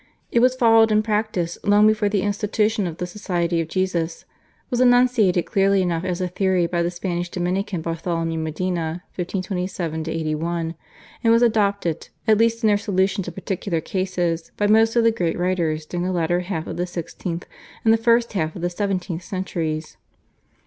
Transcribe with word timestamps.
It 0.31 0.39
was 0.39 0.55
followed 0.55 0.91
in 0.91 1.03
practice 1.03 1.59
long 1.63 1.85
before 1.85 2.09
the 2.09 2.23
institution 2.23 2.87
of 2.87 2.97
the 2.97 3.05
Society 3.05 3.61
of 3.61 3.67
Jesus, 3.67 4.25
was 4.71 4.81
enunciated 4.81 5.45
clearly 5.45 5.83
enough 5.83 6.03
as 6.03 6.19
a 6.19 6.27
theory 6.27 6.65
by 6.65 6.81
the 6.81 6.89
Spanish 6.89 7.29
Dominican 7.29 7.83
Bartholomew 7.83 8.39
Medina 8.39 9.03
(1527 9.15 10.09
81) 10.09 10.73
and 11.23 11.31
was 11.31 11.43
adopted, 11.43 12.09
at 12.27 12.39
least 12.39 12.63
in 12.63 12.67
their 12.67 12.79
solutions 12.79 13.27
of 13.27 13.35
particular 13.35 13.79
cases, 13.79 14.51
by 14.57 14.65
most 14.65 14.95
of 14.95 15.03
the 15.03 15.11
great 15.11 15.37
writers 15.37 15.85
during 15.85 16.03
the 16.03 16.11
latter 16.11 16.39
half 16.39 16.65
of 16.65 16.77
the 16.77 16.87
sixteenth 16.87 17.45
and 17.85 17.93
the 17.93 17.95
first 17.95 18.33
half 18.33 18.55
of 18.55 18.63
the 18.63 18.71
seventeenth 18.71 19.21
centuries. 19.21 19.97